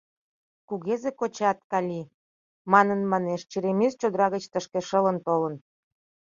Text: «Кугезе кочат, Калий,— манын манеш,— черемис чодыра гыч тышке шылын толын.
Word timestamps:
«Кугезе 0.67 1.11
кочат, 1.19 1.57
Калий,— 1.71 2.11
манын 2.71 3.01
манеш,— 3.11 3.41
черемис 3.51 3.93
чодыра 4.01 4.27
гыч 4.35 4.43
тышке 4.51 4.79
шылын 4.89 5.17
толын. 5.27 5.55